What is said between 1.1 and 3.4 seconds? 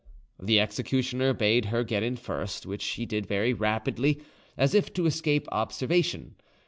bade her get in first, which she did